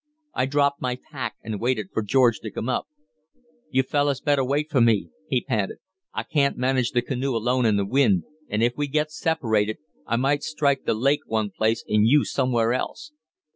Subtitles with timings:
[0.33, 2.87] I dropped my pack, and waited for George to come up.
[3.69, 5.77] "You fellus better wait for me," he panted.
[6.11, 9.77] "I can't manage the canoe alone in the wind, and if we get separated,
[10.07, 13.11] I might strike the lake one place and you somewhere else.